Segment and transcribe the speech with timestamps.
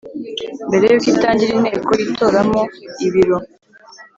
[0.67, 2.61] Mbere yuko itangira inteko yitoramo
[3.05, 3.37] ibiro.